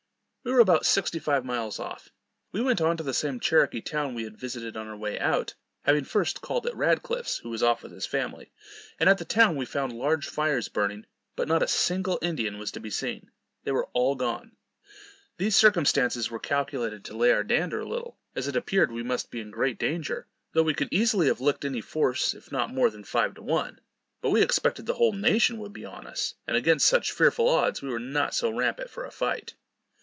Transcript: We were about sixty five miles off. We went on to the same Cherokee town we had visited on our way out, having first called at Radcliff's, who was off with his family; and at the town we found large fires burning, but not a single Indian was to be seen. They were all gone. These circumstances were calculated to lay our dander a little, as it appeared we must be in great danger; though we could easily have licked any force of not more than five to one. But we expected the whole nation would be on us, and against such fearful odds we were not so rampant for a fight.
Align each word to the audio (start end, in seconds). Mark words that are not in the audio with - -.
We 0.43 0.51
were 0.51 0.59
about 0.59 0.87
sixty 0.87 1.19
five 1.19 1.45
miles 1.45 1.77
off. 1.79 2.09
We 2.51 2.63
went 2.63 2.81
on 2.81 2.97
to 2.97 3.03
the 3.03 3.13
same 3.13 3.39
Cherokee 3.39 3.79
town 3.79 4.15
we 4.15 4.23
had 4.23 4.39
visited 4.39 4.75
on 4.75 4.87
our 4.87 4.97
way 4.97 5.19
out, 5.19 5.53
having 5.83 6.03
first 6.03 6.41
called 6.41 6.65
at 6.65 6.75
Radcliff's, 6.75 7.37
who 7.37 7.51
was 7.51 7.61
off 7.61 7.83
with 7.83 7.91
his 7.91 8.07
family; 8.07 8.51
and 8.99 9.07
at 9.07 9.19
the 9.19 9.23
town 9.23 9.55
we 9.55 9.65
found 9.65 9.93
large 9.93 10.27
fires 10.27 10.67
burning, 10.67 11.05
but 11.35 11.47
not 11.47 11.61
a 11.61 11.67
single 11.67 12.17
Indian 12.23 12.57
was 12.57 12.71
to 12.71 12.79
be 12.79 12.89
seen. 12.89 13.29
They 13.65 13.71
were 13.71 13.85
all 13.93 14.15
gone. 14.15 14.53
These 15.37 15.55
circumstances 15.55 16.31
were 16.31 16.39
calculated 16.39 17.05
to 17.05 17.15
lay 17.15 17.31
our 17.31 17.43
dander 17.43 17.81
a 17.81 17.87
little, 17.87 18.17
as 18.35 18.47
it 18.47 18.55
appeared 18.55 18.91
we 18.91 19.03
must 19.03 19.29
be 19.29 19.41
in 19.41 19.51
great 19.51 19.77
danger; 19.77 20.25
though 20.53 20.63
we 20.63 20.73
could 20.73 20.89
easily 20.91 21.27
have 21.27 21.39
licked 21.39 21.65
any 21.65 21.81
force 21.81 22.33
of 22.33 22.51
not 22.51 22.73
more 22.73 22.89
than 22.89 23.03
five 23.03 23.35
to 23.35 23.43
one. 23.43 23.79
But 24.21 24.31
we 24.31 24.41
expected 24.41 24.87
the 24.87 24.95
whole 24.95 25.13
nation 25.13 25.59
would 25.59 25.71
be 25.71 25.85
on 25.85 26.07
us, 26.07 26.33
and 26.47 26.57
against 26.57 26.87
such 26.87 27.11
fearful 27.11 27.47
odds 27.47 27.83
we 27.83 27.89
were 27.89 27.99
not 27.99 28.33
so 28.33 28.49
rampant 28.49 28.89
for 28.89 29.05
a 29.05 29.11
fight. 29.11 29.53